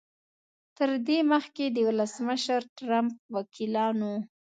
[0.77, 4.13] تر دې مخکې د ولسمشر ټرمپ وکیلانو